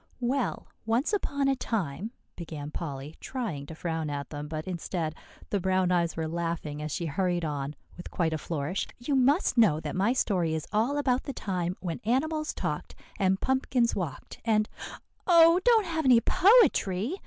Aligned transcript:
"Well, 0.19 0.65
once 0.87 1.13
upon 1.13 1.47
a 1.47 1.55
time," 1.55 2.09
began 2.35 2.71
Polly, 2.71 3.17
trying 3.19 3.67
to 3.67 3.75
frown 3.75 4.09
at 4.09 4.31
them; 4.31 4.47
but 4.47 4.65
instead, 4.65 5.13
the 5.51 5.59
brown 5.59 5.91
eyes 5.91 6.17
were 6.17 6.27
laughing 6.27 6.81
as 6.81 6.91
she 6.91 7.05
hurried 7.05 7.45
on, 7.45 7.75
with 7.97 8.09
quite 8.09 8.33
a 8.33 8.39
flourish. 8.39 8.87
"You 8.97 9.13
must 9.15 9.59
know 9.59 9.79
that 9.81 9.95
my 9.95 10.13
story 10.13 10.55
is 10.55 10.65
all 10.73 10.97
about 10.97 11.25
the 11.25 11.33
time 11.33 11.77
when 11.81 11.99
animals 12.03 12.51
talked, 12.51 12.95
and 13.19 13.39
pumpkins 13.39 13.93
walked, 13.95 14.39
and" 14.43 14.67
"Oh, 15.27 15.59
don't 15.65 15.85
have 15.85 16.05
any 16.05 16.19
poetry!" 16.19 17.17